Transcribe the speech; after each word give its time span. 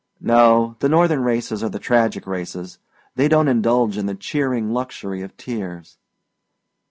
"No, 0.19 0.77
the 0.79 0.89
Northern 0.89 1.21
races 1.21 1.61
are 1.63 1.69
the 1.69 1.77
tragic 1.77 2.25
races 2.25 2.79
they 3.13 3.27
don't 3.27 3.47
indulge 3.47 3.99
in 3.99 4.07
the 4.07 4.15
cheering 4.15 4.71
luxury 4.73 5.21
of 5.21 5.37
tears." 5.37 5.99